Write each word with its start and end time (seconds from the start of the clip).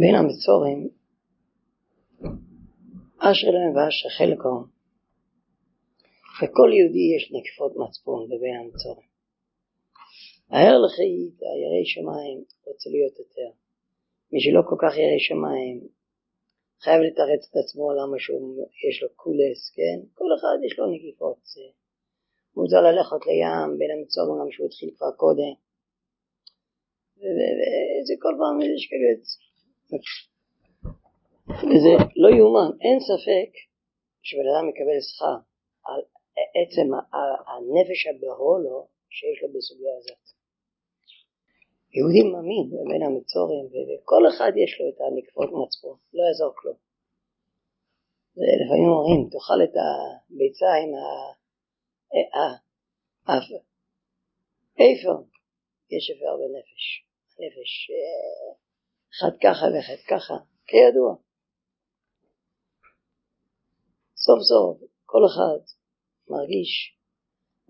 בין 0.00 0.14
המצורים 0.14 0.88
אשר 3.18 3.50
להם 3.50 3.72
ואשר 3.76 4.08
חלקו 4.18 4.56
לכל 6.42 6.70
יהודי 6.76 7.06
יש 7.16 7.32
נקיפות 7.36 7.72
מצפון 7.76 8.26
בבין 8.30 8.54
המצורים 8.60 9.08
ההר 10.50 10.78
לחית 10.84 11.36
הירא 11.42 11.82
שמיים 11.84 12.38
רוצה 12.66 12.90
להיות 12.90 13.18
יותר 13.18 13.50
מי 14.32 14.40
שלא 14.40 14.62
כל 14.68 14.76
כך 14.82 14.92
ירא 14.98 15.18
שמיים 15.28 15.78
חייב 16.82 17.00
לתרץ 17.06 17.42
את 17.50 17.56
עצמו 17.62 17.92
למה 17.98 18.16
שיש 18.78 19.02
לו 19.02 19.08
קולס, 19.22 19.60
כן? 19.76 19.98
כל 20.14 20.30
אחד 20.36 20.56
יש 20.66 20.78
לו 20.78 20.86
נגיפות. 20.94 21.42
מוזר 22.56 22.80
ללכת 22.80 23.26
לים 23.26 23.78
בין 23.78 23.90
המצורים 23.90 24.36
למה 24.40 24.50
שהוא 24.52 24.66
התחיל 24.66 24.90
כבר 24.96 25.12
קודם. 25.16 25.54
וזה 27.16 28.14
כל 28.22 28.34
פעם 28.38 28.62
איזה 28.62 28.78
שקלת. 28.84 29.47
וזה 31.68 31.92
לא 32.16 32.28
יאומן, 32.36 32.70
אין 32.84 32.98
ספק 33.08 33.50
שבן 34.22 34.48
אדם 34.52 34.68
מקבל 34.68 35.00
שכר 35.00 35.36
על 35.84 36.00
עצם 36.58 36.86
הנפש 37.50 38.00
הבהור 38.06 38.58
לו 38.58 38.88
שיש 39.10 39.42
לו 39.42 39.48
בסוגיה 39.54 39.94
הזאת. 39.98 40.24
יהודי 41.94 42.22
מאמין 42.32 42.66
בין 42.88 43.02
המצורים 43.02 43.66
וכל 43.66 44.22
אחד 44.28 44.52
יש 44.64 44.80
לו 44.80 44.88
את 44.88 44.98
הנקפות 45.00 45.50
מצפון, 45.62 45.96
לא 46.14 46.22
יעזור 46.28 46.52
כלום. 46.56 46.76
לפעמים 48.36 48.88
אומרים 48.88 49.28
תאכל 49.32 49.60
את 49.64 49.74
הביצה 49.82 50.70
עם 50.82 50.90
האף. 53.26 53.46
איפה? 54.78 55.12
יש 55.90 56.10
אפר 56.10 56.36
בנפש. 56.40 56.84
הנפש 57.38 57.90
אה, 57.90 58.54
אחד 59.14 59.34
ככה 59.44 59.66
ואחד 59.72 60.00
ככה, 60.10 60.34
כידוע. 60.68 61.10
סוף 64.24 64.40
סוף 64.50 64.90
כל 65.10 65.22
אחד 65.30 65.60
מרגיש, 66.34 66.72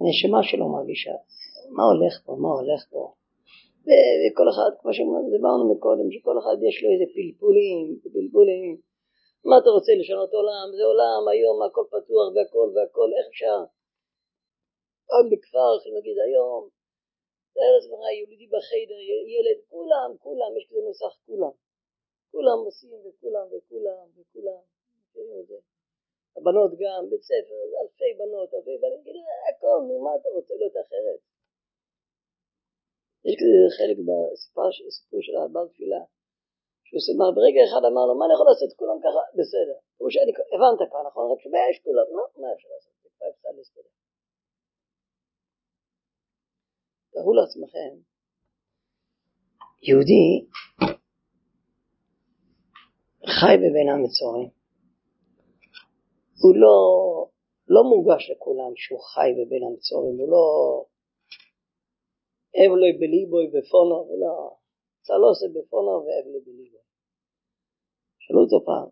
הנשמה 0.00 0.40
שלו 0.48 0.66
מרגישה, 0.76 1.16
מה 1.76 1.84
הולך 1.90 2.14
פה, 2.24 2.32
מה 2.42 2.50
הולך 2.58 2.80
פה. 2.92 3.02
וכל 4.20 4.46
אחד, 4.52 4.70
כמו 4.80 4.90
שדיברנו 4.96 5.64
מקודם, 5.72 6.08
שכל 6.14 6.36
אחד 6.40 6.56
יש 6.68 6.76
לו 6.82 6.88
איזה 6.92 7.06
פלפולים, 7.14 7.84
פלפולים. 8.14 8.70
מה 9.48 9.54
אתה 9.60 9.70
רוצה 9.76 9.92
לשנות 10.00 10.30
עולם? 10.38 10.66
זה 10.78 10.84
עולם, 10.90 11.20
היום 11.32 11.56
הכל 11.62 11.86
פתוח 11.94 12.26
והכל 12.34 12.68
והכל, 12.74 13.08
איך 13.16 13.26
אפשר? 13.32 13.58
פעם 15.08 15.26
בכפר, 15.32 15.72
נגיד 15.98 16.16
היום, 16.26 16.62
תאר 17.58 17.72
לעצמך 17.74 18.00
יהודי 18.18 18.46
בחיידר, 18.54 19.00
ילד, 19.34 19.58
כולם, 19.72 20.10
כולם, 20.24 20.50
יש 20.58 20.64
כזה 20.68 20.80
נוסח 20.88 21.12
כולם. 21.26 21.54
כולם 22.32 22.58
עושים 22.66 22.98
וכולם 23.04 23.46
וכולם 23.52 24.06
וכולם. 24.16 24.62
מכירים 24.98 25.40
את 25.40 25.46
זה? 25.50 25.58
הבנות 26.36 26.72
גם, 26.82 27.00
בית 27.10 27.22
ספר, 27.30 27.60
אלפי 27.80 28.10
בנות, 28.18 28.54
אלפי 28.54 28.76
בנים, 28.82 29.00
כאילו, 29.04 29.20
הכל, 29.48 29.78
נו, 29.88 29.94
מה 30.04 30.10
אתה 30.16 30.28
רוצה, 30.28 30.54
לא 30.60 30.66
את 30.66 30.76
האחרת. 30.76 31.20
יש 33.26 33.34
כזה 33.40 33.58
חלק 33.78 33.96
בסיפור 34.06 35.20
של 35.26 35.36
הבעל 35.36 35.68
תפילה, 35.68 36.02
שהוא 36.84 37.00
אמר, 37.16 37.30
ברגע 37.38 37.60
אחד 37.68 37.82
אמר 37.90 38.04
לו, 38.08 38.14
מה 38.18 38.24
אני 38.26 38.34
יכול 38.34 38.46
לעשות, 38.50 38.70
כולם 38.80 38.98
ככה, 39.04 39.22
בסדר. 39.38 39.76
הוא 40.00 40.10
שאני, 40.10 40.32
הבנת 40.54 40.80
כבר, 40.90 41.02
נכון? 41.08 41.24
רק 41.32 41.40
שבעיה 41.44 41.70
יש 41.70 41.78
כולם, 41.84 42.06
נו, 42.14 42.22
מה 42.42 42.48
אפשר 42.54 42.68
לעשות? 42.74 42.92
זה 43.02 43.08
כבר 43.14 43.28
אפשר 43.34 43.50
להסתדר. 43.56 43.94
תארו 47.18 47.34
לעצמכם, 47.34 47.92
יהודי 49.82 50.46
חי 53.36 53.54
בבין 53.62 53.88
המצורים, 53.88 54.48
הוא 56.40 56.54
לא, 56.62 56.78
לא 57.68 57.82
מורגש 57.90 58.30
לכולם 58.30 58.72
שהוא 58.76 59.00
חי 59.00 59.30
בבין 59.38 59.62
המצורים, 59.66 60.14
הוא 60.20 60.28
לא 60.34 60.46
אבלוי 62.60 62.92
בליבוי 63.00 63.46
בפונו, 63.54 63.98
לא, 64.22 64.56
צלוסה 65.06 65.46
בפונו 65.54 65.94
ואבלוי 66.04 66.40
בליבוי. 66.46 66.84
שאלו 68.18 68.40
אותו 68.44 68.66
פעם, 68.66 68.88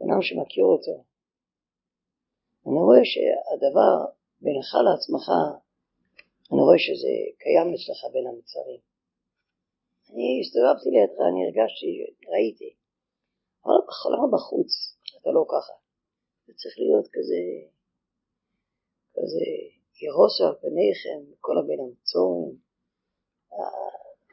בן 0.00 0.10
אדם 0.10 0.22
שמכיר 0.22 0.64
אותו, 0.64 0.96
אני 2.66 2.78
רואה 2.86 3.04
שהדבר 3.04 3.94
בינך 4.40 4.70
לעצמך, 4.86 5.26
אני 6.52 6.60
רואה 6.60 6.78
שזה 6.78 7.12
קיים 7.42 7.68
אצלך 7.74 8.00
בין 8.12 8.26
המצרים. 8.26 8.80
אני 10.10 10.40
הסתובבתי 10.40 10.88
לידך, 10.94 11.18
אני 11.30 11.40
הרגשתי, 11.46 11.90
ראיתי. 12.32 12.70
אבל 13.64 13.78
למה 14.12 14.26
בחוץ 14.34 14.70
אתה 15.16 15.30
לא 15.30 15.44
ככה? 15.52 15.76
זה 16.46 16.52
צריך 16.60 16.74
להיות 16.78 17.06
כזה, 17.14 17.42
כזה 19.14 19.44
ירוסו 20.02 20.44
על 20.46 20.54
פניכם 20.62 21.20
כל 21.40 21.58
הבן 21.58 21.80
המצורים, 21.84 22.56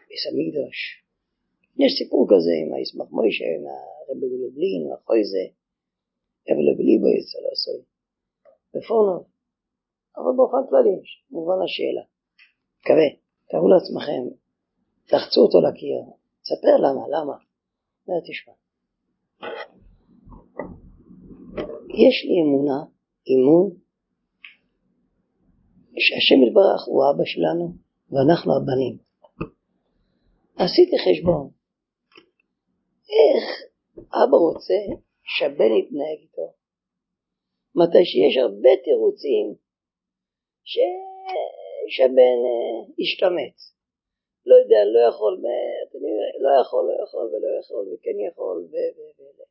ביס 0.08 0.24
המקדוש. 0.30 0.78
יש 1.82 1.92
סיפור 2.00 2.28
כזה 2.32 2.52
עם 2.62 2.74
הישמח 2.74 3.08
מוישה, 3.12 3.46
עם 3.56 3.64
הרבי 3.68 4.28
גלובלין, 4.34 4.82
ואחרי 4.88 5.24
זה, 5.32 5.44
אבל 6.50 6.78
בליבו 6.78 7.08
יצא 7.08 7.40
לעשוי. 7.46 7.82
בפורנו, 8.74 9.33
אבל 10.18 10.32
באופן 10.38 10.70
כללי, 10.70 10.98
מובן 11.32 11.60
השאלה. 11.66 12.04
מקווה, 12.80 13.10
תראו 13.50 13.68
לעצמכם, 13.68 14.24
תחצו 15.08 15.42
אותו 15.42 15.58
לקיר, 15.62 16.00
תספר 16.42 16.76
למה, 16.78 17.04
למה. 17.08 17.34
אומר, 18.08 18.20
תשמע, 18.28 18.54
יש 21.90 22.26
לי 22.26 22.42
אמונה, 22.42 22.80
אימון, 23.28 23.70
שהשם 26.00 26.44
יתברך 26.48 26.82
הוא 26.88 27.04
אבא 27.10 27.26
שלנו 27.26 27.74
ואנחנו 28.12 28.52
הבנים. 28.58 28.98
עשיתי 30.56 30.96
חשבון, 31.06 31.50
איך 33.16 33.44
אבא 34.14 34.38
רוצה 34.38 34.80
שהבן 35.24 35.72
יתנהג 35.80 36.20
איתו, 36.22 36.54
מתי 37.76 38.06
שיש 38.06 38.38
הרבה 38.38 38.70
תירוצים. 38.84 39.63
שהבן 41.94 42.40
אה, 42.50 42.80
ישתמט. 42.98 43.58
לא 44.46 44.56
יודע, 44.56 44.80
לא 44.94 45.02
יכול, 45.10 45.34
לא 46.46 46.52
יכול, 46.62 46.84
לא 46.90 47.04
יכול 47.04 47.26
ולא 47.32 47.60
יכול 47.60 47.84
וכן 47.94 48.18
יכול 48.30 48.58
ו... 48.72 48.74
ו... 48.96 49.00
ו... 49.38 49.44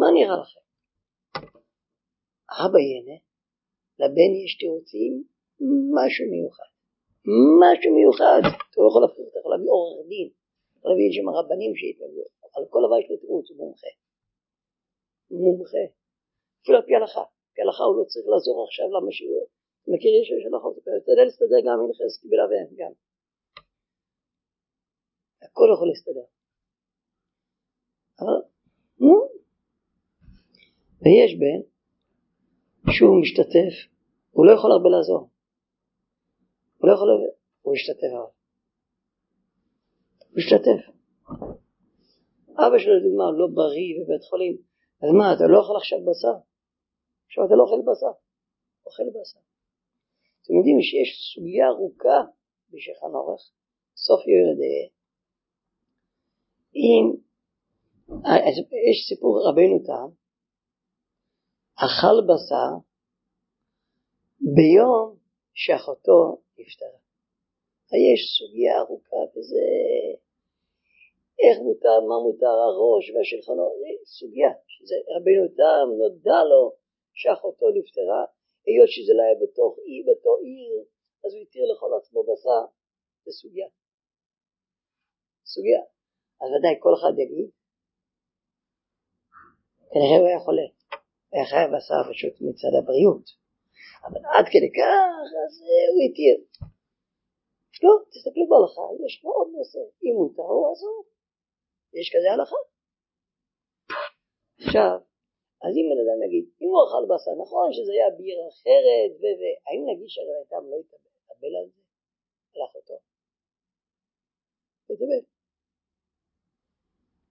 מה 0.00 0.06
נראה 0.14 0.36
לכם? 0.42 0.60
אבא 2.62 2.78
ייהנה, 2.78 3.18
לבן 3.98 4.32
יש 4.44 4.58
תירוצים, 4.58 5.12
משהו 5.96 6.24
מיוחד. 6.32 6.70
משהו 7.62 7.90
מיוחד. 7.96 8.40
אתה 8.70 8.80
לא 8.80 8.88
יכול 8.88 9.02
להפריך, 9.02 9.28
אתה 9.30 9.38
יכול 9.38 9.52
להביא 9.52 9.70
עורך 9.70 10.06
דין, 10.08 10.28
אתה 10.28 10.78
יכול 10.78 10.90
להביא 10.90 11.12
שם 11.16 11.28
רבנים 11.38 11.72
שיתנגדו, 11.78 12.24
אבל 12.54 12.64
כל 12.72 12.80
דבר 12.86 12.98
יש 13.00 13.10
לו 13.10 13.16
תירוץ, 13.16 13.50
הוא 13.50 13.56
מומחה. 13.58 13.92
מומחה. 15.30 15.84
אפילו 16.62 16.76
על 16.78 16.84
פי 16.86 16.94
הלכה. 16.94 17.24
פי 17.54 17.62
הלכה 17.62 17.84
הוא 17.84 17.96
לא 17.98 18.04
צריך 18.04 18.26
לעזור 18.28 18.64
עכשיו 18.64 18.86
למה 18.96 19.10
שהוא... 19.16 19.39
מכיר 19.92 20.12
יש 20.20 20.28
של 20.28 20.56
אתה 20.56 20.90
תשתדל 21.00 21.24
להסתדר 21.24 21.60
גם 21.66 21.78
נכנס 21.90 22.20
קיבלה 22.20 22.44
ואין 22.48 22.68
גם. 22.78 22.92
הכל 25.42 25.68
יכול 25.74 25.88
להסתדר. 25.88 26.26
אבל, 28.20 28.40
נו, 29.00 29.14
ויש 31.02 31.32
בן 31.40 31.60
שהוא 32.92 33.20
משתתף, 33.22 33.74
הוא 34.30 34.46
לא 34.46 34.52
יכול 34.52 34.72
הרבה 34.72 34.88
לעזור. 34.88 35.30
הוא 36.78 36.88
לא 36.88 36.94
יכול, 36.94 37.08
הוא 37.62 37.74
ישתתף 37.76 38.12
הרבה. 38.12 38.32
הוא 40.30 40.38
ישתתף. 40.40 40.80
אבא 42.62 42.78
שלו 42.78 42.94
לדוגמה 42.98 43.24
לא 43.38 43.46
בריא 43.54 43.90
בבית 43.98 44.24
חולים, 44.24 44.56
אז 45.02 45.10
מה, 45.18 45.34
אתה 45.34 45.44
לא 45.52 45.58
אוכל 45.58 45.76
עכשיו 45.76 45.98
בשר? 46.06 46.36
עכשיו 47.26 47.44
אתה 47.46 47.54
לא 47.54 47.62
אוכל 47.62 47.80
בשר, 47.88 48.14
אוכל 48.86 49.02
בשר. 49.16 49.40
אתם 50.50 50.58
יודעים 50.58 50.80
שיש 50.88 51.10
סוגיה 51.34 51.66
ארוכה 51.68 52.18
בשולחן 52.70 53.12
אורך, 53.14 53.42
סוף 53.96 54.20
יורדה. 54.32 54.80
אם, 56.80 57.04
יש 58.90 58.98
סיפור 59.08 59.34
רבנו 59.48 59.78
תם, 59.86 60.08
אכל 61.84 62.16
בשר 62.28 62.70
ביום 64.56 65.16
שאחותו 65.54 66.40
נפטרה. 66.58 67.00
יש 68.08 68.20
סוגיה 68.38 68.78
ארוכה 68.78 69.22
וזה 69.32 69.66
איך 71.42 71.58
מותר, 71.66 72.00
מה 72.08 72.16
מותר 72.26 72.56
הראש 72.66 73.04
והשולחנות, 73.10 73.72
סוגיה, 74.04 74.52
שזה 74.66 74.96
רבנו 75.14 75.44
תם 75.56 75.86
נודע 75.98 76.40
לו 76.50 76.72
שאחותו 77.12 77.66
נפטרה, 77.76 78.24
היות 78.66 78.90
שזה 78.94 79.12
לא 79.16 79.22
היה 79.26 79.36
בתוך 79.42 79.72
אי, 79.86 79.96
בתוך 80.08 80.36
עיר, 80.46 80.76
אז 81.24 81.30
הוא 81.34 81.42
התיר 81.42 81.64
לכל 81.72 81.90
עצמו 81.98 82.20
בשר, 82.28 82.62
זה 83.24 83.32
סוגיה. 83.40 83.68
סוגיה. 85.52 85.82
אז 86.40 86.48
ודאי 86.52 86.74
כל 86.84 86.94
אחד 86.98 87.14
יגיד, 87.22 87.50
כנראה 89.90 90.18
הוא 90.20 90.28
היה 90.28 90.40
חולה, 90.46 90.68
היה 91.32 91.44
חייב 91.50 91.68
בשר 91.74 92.00
פשוט 92.10 92.34
מצד 92.48 92.72
הבריאות, 92.78 93.26
אבל 94.06 94.20
עד 94.34 94.46
כדי 94.52 94.70
כך, 94.78 95.26
אז 95.44 95.54
הוא 95.92 96.02
התיר. 96.06 96.36
לא, 97.84 97.92
תסתכלו 98.12 98.44
בהלכה, 98.50 98.86
יש 99.06 99.14
פה 99.22 99.28
עוד 99.36 99.48
נושא, 99.56 99.82
אם 100.02 100.14
מותר 100.20 100.50
או 100.58 100.72
אסור, 100.72 100.98
יש 101.98 102.06
כזה 102.14 102.28
הלכה. 102.32 102.60
עכשיו, 104.66 105.09
אז 105.64 105.72
אם 105.78 105.86
בן 105.90 106.00
אדם 106.04 106.18
יגיד, 106.26 106.44
אם 106.62 106.70
הוא 106.72 106.82
אכל 106.86 107.04
בשר, 107.10 107.34
נכון 107.44 107.66
שזה 107.76 107.92
היה 107.92 108.10
ביר 108.18 108.38
אחרת, 108.52 109.10
והאם 109.20 109.82
נגיד 109.90 110.08
שהרבתם 110.14 110.62
לא 110.70 110.76
יתאבל 110.82 111.52
על 111.58 111.66
זה, 111.72 112.60
אחותו? 112.68 112.96
יתאבל. 114.90 115.22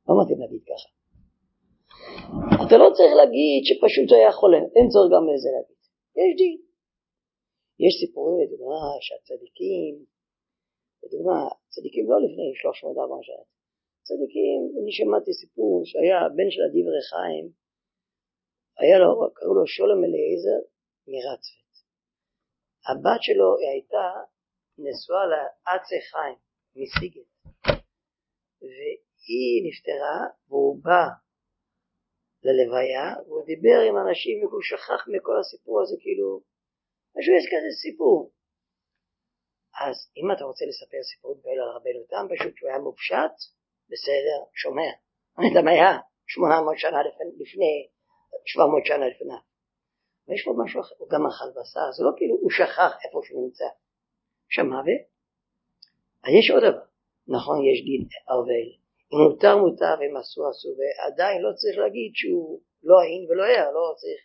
לא 0.07 0.13
מתאים 0.21 0.39
להגיד 0.41 0.63
ככה. 0.69 0.89
אתה 2.63 2.75
לא 2.81 2.87
צריך 2.97 3.13
להגיד 3.19 3.59
שפשוט 3.67 4.09
היה 4.17 4.31
חולה, 4.39 4.61
אין 4.75 4.87
צורך 4.93 5.09
גם 5.13 5.23
לזה 5.29 5.49
להגיד. 5.55 5.79
יש 6.19 6.31
דין. 6.39 6.57
יש 7.85 7.93
סיפורים, 8.01 8.35
לדוגמה, 8.43 8.81
שהצדיקים, 9.05 9.93
לדוגמה, 11.03 11.37
צדיקים 11.73 12.05
לא 12.11 12.17
לפני 12.25 12.47
300-400 13.21 13.27
שנה, 13.27 13.45
צדיקים, 14.07 14.59
אני 14.79 14.91
שמעתי 14.97 15.31
סיפור 15.33 15.81
שהיה 15.89 16.19
בן 16.35 16.49
של 16.53 16.63
הדברי 16.65 17.03
חיים, 17.09 17.45
היה 18.79 18.97
לו, 18.97 19.33
קראו 19.33 19.55
לו 19.55 19.67
שולם 19.67 19.99
אליעזר 20.05 20.59
מרצפת. 21.11 21.73
הבת 22.87 23.21
שלו 23.21 23.49
הייתה 23.71 24.07
נשואה 24.77 25.25
לאצי 25.31 25.95
חיים 26.09 26.37
מסיגט, 26.75 27.29
והיא 28.61 29.57
נפטרה 29.67 30.19
והוא 30.47 30.83
בא 30.83 31.03
ללוויה 32.43 33.07
והוא 33.25 33.45
דיבר 33.45 33.79
עם 33.87 33.95
אנשים 34.03 34.35
והוא 34.45 34.61
שכח 34.61 35.01
מכל 35.13 35.37
הסיפור 35.39 35.81
הזה 35.81 35.95
כאילו 36.03 36.41
משהו 37.15 37.33
יש 37.37 37.45
כזה 37.51 37.71
סיפור. 37.83 38.31
אז 39.85 39.97
אם 40.17 40.27
אתה 40.33 40.43
רוצה 40.49 40.65
לספר 40.69 41.01
סיפורים 41.11 41.41
כאלה 41.43 41.61
על 41.63 41.71
רבנו 41.75 42.01
תם 42.11 42.25
פשוט 42.31 42.53
שהוא 42.57 42.69
היה 42.69 42.79
מופשט 42.79 43.35
בסדר 43.89 44.39
שומע. 44.61 44.91
אני 45.37 45.47
יודע 45.47 45.61
מה 45.61 45.71
היה 45.71 45.91
800 46.27 46.77
שנה 46.77 46.99
לפני 47.41 47.75
700 48.49 48.85
שנה 48.85 49.07
לפניו 49.07 49.41
ויש 50.27 50.41
פה 50.45 50.53
משהו 50.63 50.81
אחר, 50.81 50.95
הוא 50.97 51.09
גם 51.09 51.27
אכל 51.27 51.49
בשר, 51.55 51.87
זה 51.97 52.03
לא 52.03 52.11
כאילו 52.17 52.35
הוא 52.41 52.51
שכח 52.51 52.91
איפה 53.05 53.19
שהוא 53.23 53.43
נמצא. 53.45 53.69
שמע 54.49 54.79
ו... 54.85 54.89
אז 56.23 56.31
יש 56.39 56.51
עוד 56.51 56.63
דבר, 56.67 56.85
נכון 57.27 57.57
יש 57.69 57.79
דין 57.87 58.03
אבל, 58.33 58.65
אם 59.11 59.17
מותר 59.23 59.57
מותר 59.57 59.93
ואם 59.99 60.17
אסור 60.17 60.43
אסור, 60.51 60.71
ועדיין 60.77 61.41
לא 61.41 61.51
צריך 61.59 61.77
להגיד 61.77 62.11
שהוא 62.15 62.61
לא 62.83 62.95
עין 63.01 63.21
ולא 63.29 63.43
ער, 63.43 63.71
לא 63.71 63.93
צריך. 64.01 64.21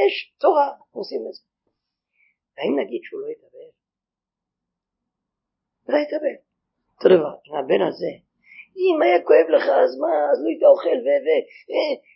יש 0.00 0.34
תורה, 0.38 0.68
עושים 0.90 1.22
את 1.28 1.34
זה. 1.34 1.42
האם 2.58 2.72
נגיד 2.80 3.00
שהוא 3.04 3.20
לא 3.20 3.28
יתאבל? 3.32 3.70
לא 5.88 5.96
יתאבל. 6.02 6.36
אותו 6.96 7.08
דבר, 7.14 7.34
עם 7.44 7.54
הבן 7.56 7.82
הזה, 7.88 8.29
אם 8.76 9.02
היה 9.02 9.18
כואב 9.28 9.46
לך 9.54 9.64
אז 9.82 9.90
מה, 10.02 10.12
אז 10.32 10.38
לא 10.42 10.48
היית 10.48 10.64
אוכל 10.72 10.98
ו... 11.04 11.08
ו... 11.24 11.28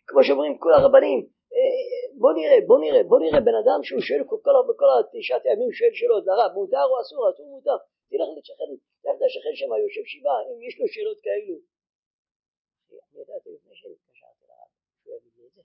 כמו 0.08 0.20
שאומרים 0.24 0.58
כל 0.58 0.72
הרבנים, 0.72 1.18
אה, 1.54 2.18
בוא 2.20 2.32
נראה, 2.38 2.58
בוא 2.68 2.78
נראה, 2.84 3.02
בוא 3.10 3.18
נראה 3.24 3.40
בן 3.48 3.56
אדם 3.62 3.78
שהוא 3.86 4.00
שואל 4.06 4.22
כל, 4.28 4.38
כל, 4.44 4.54
כל 4.80 4.90
התשעת 4.98 5.42
הימים 5.46 5.72
שואל 5.78 5.94
שאלות, 5.98 6.24
לרב, 6.26 6.50
מותר 6.56 6.84
או 6.90 6.96
אסור, 7.02 7.20
אסור 7.30 7.46
מותר, 7.54 7.78
תלך 8.10 8.28
לשכן, 8.38 8.70
תלך 9.02 9.16
לשכן 9.24 9.54
שם, 9.58 9.70
יושב 9.84 10.04
שבעה, 10.12 10.40
אם 10.48 10.58
יש 10.66 10.74
לו 10.80 10.86
שאלות 10.94 11.18
כאלו. 11.24 11.56
זה. 15.54 15.62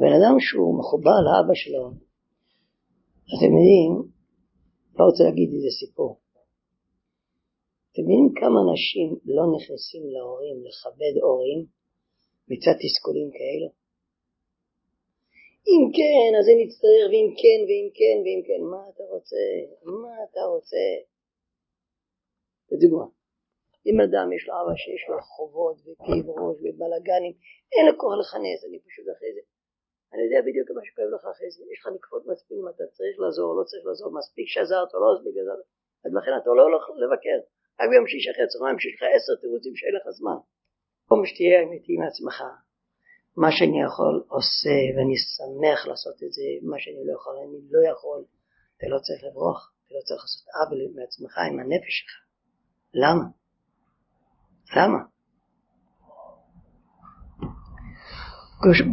בן 0.00 0.12
אדם 0.18 0.34
שהוא 0.46 0.78
מחובר 0.78 1.18
לאבא 1.26 1.54
שלו, 1.62 1.84
אתם 3.32 3.50
יודעים, 3.56 3.92
לא 4.96 5.04
רוצה 5.08 5.22
להגיד 5.24 5.48
איזה 5.54 5.70
סיפור. 5.80 6.10
אתם 7.98 8.10
יודעים 8.10 8.30
כמה 8.40 8.58
אנשים 8.66 9.08
לא 9.36 9.44
נכנסים 9.54 10.04
להורים 10.14 10.56
לכבד 10.66 11.14
הורים 11.26 11.60
מצד 12.50 12.76
תסכולים 12.82 13.28
כאלו? 13.38 13.68
אם 15.70 15.82
כן, 15.96 16.30
אז 16.38 16.46
אני 16.52 16.62
אצטרך, 16.68 17.04
ואם 17.10 17.28
כן, 17.40 17.60
ואם 17.66 17.88
כן, 17.98 18.16
ואם 18.24 18.40
כן, 18.48 18.60
מה 18.72 18.82
אתה 18.90 19.04
רוצה? 19.14 19.42
מה 20.02 20.14
אתה 20.24 20.42
רוצה? 20.52 20.84
לדוגמה, 22.70 23.06
אם 23.88 23.96
אדם 24.06 24.26
יש 24.36 24.42
לו 24.48 24.52
אבא 24.60 24.74
שיש 24.82 25.02
לו 25.10 25.16
חובות 25.34 25.76
וכאב 25.84 26.26
ראש 26.38 26.56
ובלאגנים, 26.62 27.34
אין 27.72 27.84
לו 27.88 27.92
כוח 28.00 28.14
לכנס, 28.20 28.60
אני 28.66 28.78
פשוט 28.86 29.06
אחרי 29.14 29.30
זה. 29.36 29.42
אני 30.12 30.22
יודע 30.26 30.40
בדיוק 30.46 30.66
מה 30.76 30.82
שכואב 30.86 31.10
לך 31.14 31.24
אחרי 31.34 31.50
זה, 31.54 31.60
יש 31.72 31.78
לך 31.80 31.86
נקפות 31.96 32.22
מצפים, 32.30 32.62
אתה 32.72 32.84
צריך 32.96 33.14
לעזור, 33.22 33.48
לא 33.58 33.64
צריך 33.70 33.82
לעזור, 33.88 34.08
מספיק 34.20 34.46
שעזרת 34.52 34.90
או 34.94 34.98
לא 35.02 35.08
מספיק 35.14 35.34
עזרת, 35.42 35.64
אז 36.04 36.10
לכן 36.18 36.32
אתה 36.40 36.50
לא 36.58 36.62
הולך 36.66 36.84
לבקר. 37.04 37.40
רק 37.78 37.86
ביום 37.90 38.06
שיש 38.10 38.28
אחרי 38.28 38.44
הצהריים 38.44 38.78
שיש 38.78 38.94
לך 38.96 39.02
עשר 39.16 39.32
תירוצים 39.40 39.74
שאין 39.76 39.94
לך 39.98 40.06
זמן. 40.18 40.38
במקום 41.02 41.26
שתהיה 41.26 41.62
אמיתי 41.62 41.92
עם 41.96 42.02
עצמך, 42.08 42.38
מה 43.42 43.50
שאני 43.56 43.78
יכול 43.88 44.14
עושה 44.36 44.76
ואני 44.94 45.16
שמח 45.34 45.80
לעשות 45.86 46.16
את 46.24 46.32
זה, 46.36 46.48
מה 46.70 46.76
שאני 46.82 47.02
לא 47.06 47.12
יכול 47.18 47.34
אני 47.44 47.58
לא 47.74 47.80
יכול, 47.90 48.20
אתה 48.76 48.86
לא 48.92 48.98
צריך 48.98 49.20
לברוח, 49.26 49.60
אתה 49.86 49.94
לא 49.94 50.02
צריך 50.08 50.22
לעשות 50.24 50.46
עוול 50.56 50.80
מעצמך 50.96 51.34
עם 51.48 51.56
הנפש 51.60 51.92
שלך. 51.98 52.14
למה? 53.02 53.24
למה? 54.76 54.98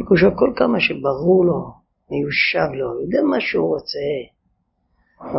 בקושו 0.00 0.26
כל 0.38 0.52
כמה 0.56 0.78
שברור 0.80 1.44
לו, 1.46 1.60
מיושב 2.10 2.68
לו, 2.78 3.00
יודע 3.02 3.22
מה 3.30 3.40
שהוא 3.40 3.68
רוצה, 3.74 4.08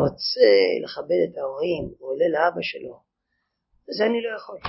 רוצה 0.01 0.49
לכבד 0.83 1.21
את 1.25 1.37
ההורים, 1.37 1.83
הוא 1.99 2.09
עולה 2.09 2.27
לאבא 2.27 2.61
שלו, 2.61 3.06
וזה 3.89 4.05
אני 4.05 4.21
לא 4.21 4.37
יכול. 4.37 4.59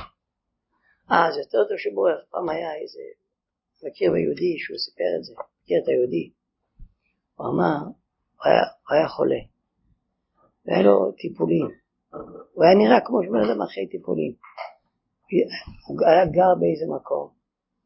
אה, 1.10 1.32
זה 1.32 1.40
יותר 1.40 1.68
טוב 1.68 1.78
שבורח, 1.78 2.20
פעם 2.30 2.48
היה 2.48 2.74
איזה 2.74 3.02
מכיר 3.82 4.12
ביהודי 4.12 4.58
שהוא 4.58 4.78
סיפר 4.78 5.10
את 5.18 5.24
זה, 5.24 5.32
מכיר 5.62 5.78
את 5.82 5.88
היהודי, 5.88 6.30
הוא 7.36 7.46
אמר, 7.46 7.78
הוא 8.36 8.44
היה, 8.44 8.62
הוא 8.84 8.96
היה 8.96 9.08
חולה, 9.08 9.42
והיה 10.64 10.82
לו 10.82 11.12
טיפולים, 11.12 11.68
הוא 12.52 12.64
היה 12.64 12.74
נראה 12.74 13.00
כמו 13.06 13.18
שבן 13.24 13.42
אדם 13.46 13.62
אחרי 13.62 13.86
טיפולים, 13.86 14.32
הוא 15.86 15.96
היה 16.10 16.24
גר 16.26 16.52
באיזה 16.60 16.86
מקום, 16.96 17.28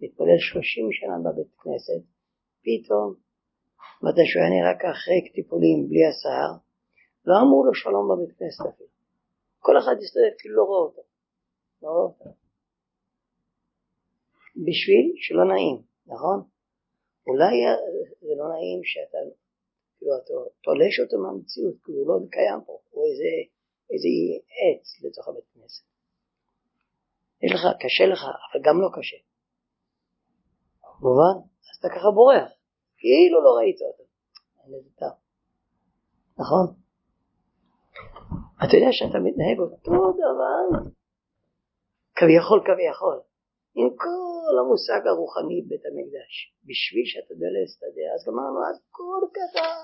מתפלל 0.00 0.38
שלושים 0.38 0.86
שנה 0.92 1.16
בבית 1.24 1.52
כנסת, 1.62 2.02
פתאום, 2.64 3.14
מתי 4.02 4.24
שהוא 4.26 4.42
היה 4.42 4.50
נראה 4.56 4.74
ככה 4.80 4.90
אחרי 4.90 5.20
טיפולים 5.34 5.88
בלי 5.88 6.06
השיער, 6.08 6.52
לא 7.26 7.34
אמרו 7.42 7.64
לו 7.66 7.74
שלום 7.74 8.04
בבית 8.10 8.38
כנסת. 8.38 8.64
כל 9.60 9.78
אחד 9.78 9.96
הסתובב 10.02 10.34
כאילו 10.38 10.56
לא 10.56 10.62
רואה 10.62 10.80
אותו. 10.80 11.02
לא 11.82 11.88
רואה. 11.88 12.32
בשביל 14.66 15.04
שלא 15.16 15.44
נעים, 15.44 15.82
נכון? 16.06 16.38
אולי 17.26 17.54
זה 18.20 18.32
לא 18.40 18.46
נעים 18.52 18.80
שאתה, 18.84 19.18
כאילו 19.98 20.12
אתה 20.16 20.34
תולש 20.62 20.94
אותו 21.00 21.16
מהמציאות, 21.22 21.74
כי 21.84 21.92
הוא 21.92 22.08
לא 22.08 22.14
קיים 22.30 22.60
פה, 22.66 22.78
הוא 22.90 23.04
איזה, 23.08 23.32
איזה 23.90 24.08
עץ 24.60 25.04
לתוך 25.04 25.28
הבית 25.28 25.44
כנסת. 25.54 25.84
יש 27.42 27.52
לך, 27.54 27.62
קשה 27.82 28.04
לך, 28.12 28.22
אבל 28.22 28.60
גם 28.66 28.76
לא 28.80 28.88
קשה. 28.96 29.16
מובן? 31.00 31.36
אז 31.70 31.76
אתה 31.78 31.88
ככה 31.88 32.10
בורח, 32.14 32.50
כאילו 32.98 33.44
לא 33.44 33.50
ראית 33.58 33.78
אותו. 33.82 34.04
נכון? 36.38 36.66
אתה 38.64 38.76
יודע 38.76 38.92
שאתה 38.92 39.18
מתנהג 39.18 39.58
אותו 39.58 40.12
דבר, 40.22 40.92
כביכול 42.22 42.60
כביכול. 42.66 43.18
עם 43.78 43.88
כל 44.02 44.54
המושג 44.60 45.02
הרוחני 45.06 45.58
בית 45.68 45.84
המקדש. 45.86 46.32
בשביל 46.68 47.06
שאתה 47.10 47.32
יודע 47.34 47.50
להסתדר, 47.56 48.08
אז 48.14 48.20
גמרנו 48.26 48.58
אז 48.68 48.76
כל 48.96 49.22
קטן 49.36 49.82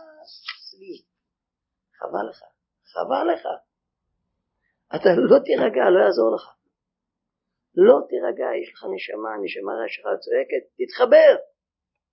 סביב. 0.68 1.00
חבל 1.98 2.24
לך, 2.30 2.40
חבל 2.92 3.24
לך. 3.32 3.44
אתה 4.94 5.08
לא 5.30 5.38
תירגע, 5.46 5.84
לא 5.94 5.98
יעזור 6.04 6.34
לך. 6.34 6.44
לא 7.74 7.96
תירגע, 8.10 8.48
יש 8.62 8.68
לך 8.74 8.80
נשמה, 8.94 9.32
נשמה 9.44 9.72
שלך 9.92 10.06
צועקת, 10.24 10.64
תתחבר. 10.78 11.32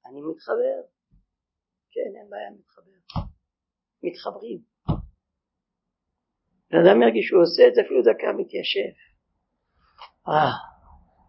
אני 0.06 0.20
מתחבר. 0.30 0.78
כן, 1.94 2.10
אין 2.18 2.30
בעיה, 2.30 2.50
מתחבר. 2.60 3.00
מתחברים. 4.04 4.60
בן 6.70 6.78
אדם 6.82 7.02
ירגיש 7.02 7.26
שהוא 7.28 7.42
עושה 7.42 7.68
את 7.68 7.76
זה 7.76 7.82
אפילו 7.82 8.02
דקה 8.02 8.30
מתיישב. 8.40 8.94
אה, 10.28 10.52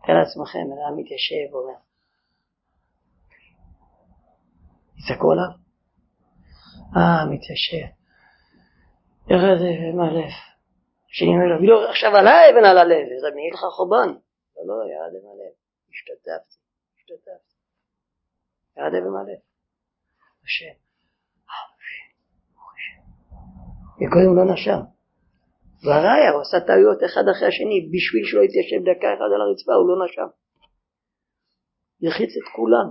תאר 0.06 0.14
לעצמכם, 0.14 0.58
אדם 0.58 0.96
מתיישב 0.96 1.54
ואומר, 1.54 1.78
יצעקו 4.98 5.32
עליו? 5.32 5.50
אה, 6.96 7.24
מתיישב. 7.30 7.86
ירד 9.30 9.60
מהלב, 9.96 10.30
השני 11.10 11.28
אומר 11.28 11.46
לו, 11.46 11.66
לא, 11.66 11.90
עכשיו 11.90 12.16
עלה 12.16 12.30
האבן 12.30 12.64
על 12.64 12.78
הלב, 12.78 13.06
אני 13.32 13.40
אגיד 13.40 13.54
לך 13.54 13.60
חורבן. 13.76 14.08
לא, 14.56 14.62
לא, 14.66 14.74
ירד 14.92 15.12
אבן 15.18 15.28
הלב. 15.32 15.52
השתתפתי, 15.90 16.56
השתתפתי. 16.96 17.54
ירד 18.76 18.94
אבן 18.94 19.16
הלב. 19.20 19.40
השם. 20.44 20.76
וקודם 23.96 24.36
לא 24.36 24.54
נשם. 24.54 24.95
והראיה, 25.86 26.30
הוא 26.32 26.42
עשה 26.42 26.58
טעויות 26.66 27.00
אחד 27.06 27.24
אחרי 27.32 27.48
השני, 27.48 27.78
בשביל 27.92 28.22
שלא 28.28 28.42
יתיישב 28.46 28.80
דקה 28.88 29.08
אחת 29.14 29.30
על 29.34 29.40
הרצפה, 29.44 29.72
הוא 29.78 29.88
לא 29.88 29.96
נשם. 30.04 30.28
יחיץ 32.00 32.32
את 32.40 32.46
כולם. 32.56 32.88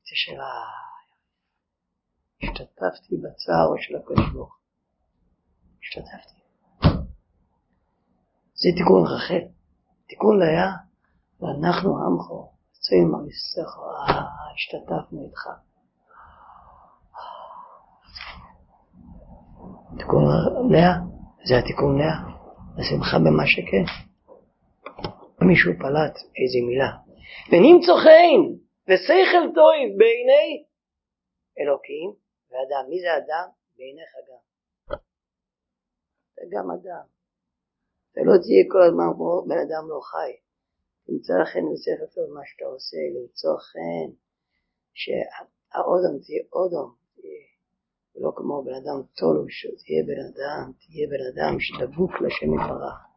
התיישב, 0.00 0.38
השתתפתי 2.42 3.14
בצער 3.22 3.68
של 3.82 3.96
הקדוש 3.96 4.50
השתתפתי. 5.82 6.38
זה 8.60 8.68
תיקון 8.76 9.02
רחל. 9.06 9.44
תיקון 10.08 10.38
לאה, 10.38 10.70
ואנחנו 11.40 11.90
עמכו, 12.04 12.52
יוצאים 12.74 13.14
המסכו, 13.14 13.82
השתתפנו 14.54 15.24
איתך. 15.24 15.67
תיקון 19.98 20.24
לאה, 20.72 20.94
זה 21.48 21.54
התיקון 21.58 21.98
לאה, 21.98 22.18
השמחה 22.78 23.16
במה 23.18 23.44
שכן. 23.46 23.84
מישהו 25.48 25.72
פלט 25.80 26.14
איזה 26.40 26.58
מילה. 26.68 26.90
ונמצא 27.50 27.92
חן 28.04 28.40
ושכל 28.88 29.44
טויב 29.56 29.88
בעיני 29.98 30.48
אלוקים 31.60 32.08
ואדם. 32.50 32.84
מי 32.90 33.00
זה 33.00 33.10
אדם? 33.16 33.48
בעיניך 33.76 34.12
גם. 34.28 34.42
אתה 36.32 36.42
גם 36.52 36.66
אדם. 36.70 37.06
אתה 38.10 38.20
לא 38.28 38.34
תהיה 38.42 38.62
כל 38.72 38.82
הזמן 38.86 39.08
כמו 39.16 39.44
בן 39.48 39.60
אדם 39.66 39.84
לא 39.92 40.00
חי. 40.10 40.32
תמצא 41.06 41.32
לכן 41.42 41.62
בספר 41.72 42.06
טוב 42.14 42.34
מה 42.34 42.40
שאתה 42.48 42.64
עושה, 42.64 42.96
למצוא 43.14 43.56
חן, 43.68 44.08
שהאודם 45.00 46.14
תהיה 46.24 46.42
אודום, 46.52 46.94
ולא 48.20 48.32
כמו 48.36 48.62
בן 48.62 48.74
אדם 48.74 49.02
תולו, 49.16 49.44
שתהיה 49.48 50.02
בן 50.06 50.20
אדם, 50.20 50.72
תהיה 50.78 51.08
בן 51.08 51.24
אדם 51.32 51.60
שדבוק 51.60 52.12
לשם 52.20 52.54
יתברך. 52.54 53.07